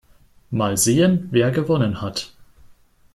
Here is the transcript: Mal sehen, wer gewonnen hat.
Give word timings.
Mal 0.49 0.77
sehen, 0.77 1.27
wer 1.29 1.51
gewonnen 1.51 2.01
hat. 2.01 2.33